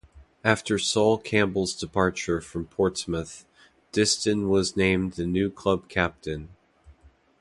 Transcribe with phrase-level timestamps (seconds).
[0.43, 3.45] After Sol Campbell's departure from Portsmouth,
[3.93, 6.49] Distin was named the new club captain.